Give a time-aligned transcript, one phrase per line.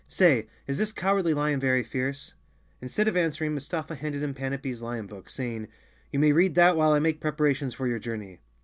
[0.07, 2.33] Say, is this Cowardly Lion very fierce?"
[2.81, 5.67] Instead of answering, Mustafa handed him Pana pee's lion book, saying,
[6.11, 8.39] "You may read that while I make preparations for your journey."